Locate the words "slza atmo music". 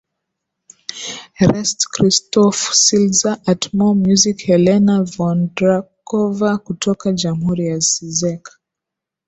2.83-4.37